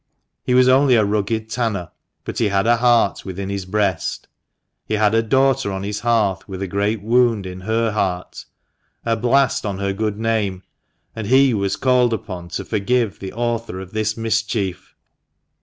He 0.43 0.55
was 0.55 0.67
only 0.67 0.95
a 0.95 1.05
rugged 1.05 1.47
tanner, 1.47 1.91
but 2.25 2.39
he 2.39 2.47
had 2.47 2.65
a 2.65 2.77
heart 2.77 3.23
within 3.23 3.49
his 3.49 3.65
breast; 3.67 4.27
he 4.87 4.95
had 4.95 5.13
a 5.13 5.21
daughter 5.21 5.71
on 5.71 5.83
his 5.83 5.99
hearth 5.99 6.49
with 6.49 6.59
a 6.63 6.67
great 6.67 7.03
wound 7.03 7.45
in 7.45 7.59
her 7.61 7.91
heart, 7.91 8.45
a 9.05 9.15
blast 9.15 9.63
on 9.63 9.77
her 9.77 9.93
good 9.93 10.17
name, 10.17 10.63
and 11.15 11.27
he 11.27 11.53
was 11.53 11.75
called 11.75 12.13
upon 12.15 12.47
to 12.49 12.65
forgive 12.65 13.19
the 13.19 13.31
author 13.31 13.79
of 13.79 13.91
this 13.93 14.17
mischief 14.17 14.95